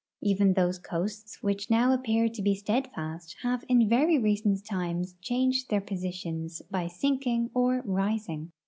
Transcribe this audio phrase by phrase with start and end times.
[0.23, 5.69] Even those coasts which now appear to be steadfast have in very recent times changed
[5.69, 8.51] their positions by sinking or rising.